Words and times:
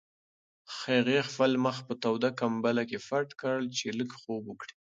هغې 0.79 1.19
خپل 1.29 1.51
مخ 1.65 1.77
په 1.87 1.93
توده 2.03 2.29
کمپله 2.39 2.83
کې 2.89 2.99
پټ 3.07 3.27
کړ 3.41 3.57
چې 3.77 3.85
لږ 3.99 4.09
خوب 4.19 4.41
وکړي. 4.47 4.73